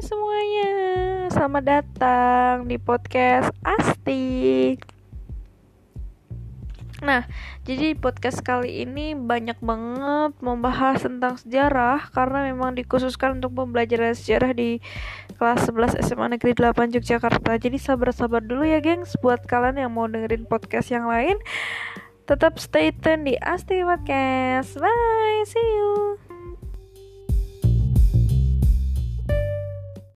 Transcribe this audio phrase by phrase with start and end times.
[0.00, 0.72] semuanya,
[1.28, 4.72] selamat datang di podcast Asti.
[7.04, 7.28] Nah,
[7.68, 14.56] jadi podcast kali ini banyak banget membahas tentang sejarah karena memang dikhususkan untuk pembelajaran sejarah
[14.56, 14.80] di
[15.36, 17.60] kelas 11 SMA Negeri 8 Yogyakarta.
[17.60, 21.36] Jadi sabar-sabar dulu ya, gengs, buat kalian yang mau dengerin podcast yang lain.
[22.24, 24.80] Tetap stay tune di Asti Podcast.
[24.80, 25.79] Bye, see you.